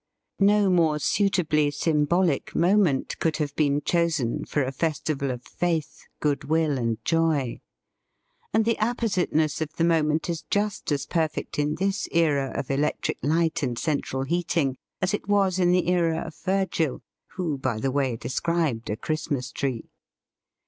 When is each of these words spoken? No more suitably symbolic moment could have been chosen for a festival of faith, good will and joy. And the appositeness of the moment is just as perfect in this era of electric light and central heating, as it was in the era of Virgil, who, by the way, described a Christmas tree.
No 0.39 0.71
more 0.71 0.97
suitably 0.97 1.69
symbolic 1.69 2.55
moment 2.55 3.19
could 3.19 3.37
have 3.37 3.55
been 3.55 3.83
chosen 3.83 4.45
for 4.45 4.63
a 4.63 4.71
festival 4.71 5.29
of 5.29 5.43
faith, 5.43 6.07
good 6.19 6.45
will 6.45 6.79
and 6.79 6.97
joy. 7.05 7.61
And 8.51 8.65
the 8.65 8.77
appositeness 8.81 9.61
of 9.61 9.73
the 9.75 9.83
moment 9.83 10.27
is 10.27 10.41
just 10.49 10.91
as 10.91 11.05
perfect 11.05 11.59
in 11.59 11.75
this 11.75 12.07
era 12.11 12.51
of 12.55 12.71
electric 12.71 13.19
light 13.21 13.61
and 13.61 13.77
central 13.77 14.23
heating, 14.23 14.79
as 15.03 15.13
it 15.13 15.27
was 15.27 15.59
in 15.59 15.71
the 15.71 15.87
era 15.87 16.23
of 16.25 16.35
Virgil, 16.35 17.03
who, 17.35 17.59
by 17.59 17.77
the 17.77 17.91
way, 17.91 18.15
described 18.15 18.89
a 18.89 18.97
Christmas 18.97 19.51
tree. 19.51 19.91